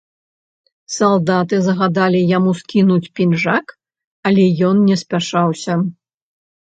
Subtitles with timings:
[0.93, 3.65] Салдаты загадалі яму скінуць пінжак,
[4.31, 5.77] але ён не спяшаўся.